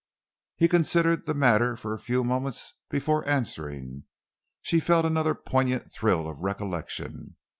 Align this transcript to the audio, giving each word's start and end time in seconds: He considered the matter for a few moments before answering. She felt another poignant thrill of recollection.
He 0.55 0.67
considered 0.67 1.27
the 1.27 1.35
matter 1.35 1.77
for 1.77 1.93
a 1.93 1.99
few 1.99 2.23
moments 2.23 2.73
before 2.89 3.23
answering. 3.29 4.05
She 4.63 4.79
felt 4.79 5.05
another 5.05 5.35
poignant 5.35 5.91
thrill 5.91 6.27
of 6.27 6.41
recollection. 6.41 7.35